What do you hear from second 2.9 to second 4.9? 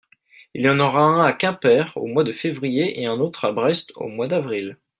et un autre à Brest au mois d'avril.